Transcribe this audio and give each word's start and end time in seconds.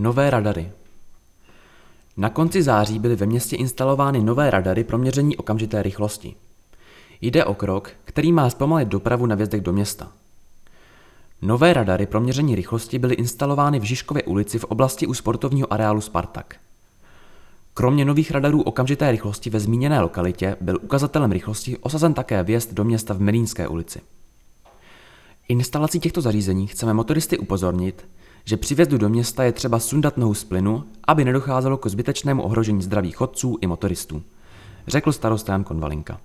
Nové 0.00 0.30
radary. 0.30 0.72
Na 2.16 2.28
konci 2.30 2.62
září 2.62 2.98
byly 2.98 3.16
ve 3.16 3.26
městě 3.26 3.56
instalovány 3.56 4.20
nové 4.20 4.50
radary 4.50 4.84
pro 4.84 4.98
měření 4.98 5.36
okamžité 5.36 5.82
rychlosti. 5.82 6.34
Jde 7.20 7.44
o 7.44 7.54
krok, 7.54 7.90
který 8.04 8.32
má 8.32 8.50
zpomalit 8.50 8.88
dopravu 8.88 9.26
na 9.26 9.34
vjezdech 9.34 9.60
do 9.60 9.72
města. 9.72 10.12
Nové 11.42 11.72
radary 11.72 12.06
pro 12.06 12.20
měření 12.20 12.54
rychlosti 12.54 12.98
byly 12.98 13.14
instalovány 13.14 13.80
v 13.80 13.82
Žižkově 13.82 14.22
ulici 14.22 14.58
v 14.58 14.64
oblasti 14.64 15.06
u 15.06 15.14
sportovního 15.14 15.72
areálu 15.72 16.00
Spartak. 16.00 16.56
Kromě 17.74 18.04
nových 18.04 18.30
radarů 18.30 18.62
okamžité 18.62 19.10
rychlosti 19.10 19.50
ve 19.50 19.60
zmíněné 19.60 20.00
lokalitě 20.00 20.56
byl 20.60 20.78
ukazatelem 20.82 21.32
rychlosti 21.32 21.76
osazen 21.76 22.14
také 22.14 22.42
vjezd 22.42 22.74
do 22.74 22.84
města 22.84 23.14
v 23.14 23.20
Melínské 23.20 23.68
ulici. 23.68 24.00
Instalací 25.48 26.00
těchto 26.00 26.20
zařízení 26.20 26.66
chceme 26.66 26.94
motoristy 26.94 27.38
upozornit, 27.38 28.04
že 28.48 28.56
při 28.56 28.74
vjezdu 28.74 28.98
do 28.98 29.08
města 29.08 29.44
je 29.44 29.52
třeba 29.52 29.78
sundat 29.78 30.16
nohu 30.16 30.34
z 30.34 30.44
plynu, 30.44 30.84
aby 31.06 31.24
nedocházelo 31.24 31.76
k 31.76 31.86
zbytečnému 31.86 32.42
ohrožení 32.42 32.82
zdraví 32.82 33.12
chodců 33.12 33.58
i 33.60 33.66
motoristů, 33.66 34.22
řekl 34.86 35.12
starosta 35.12 35.52
Jan 35.52 35.64
Konvalinka. 35.64 36.20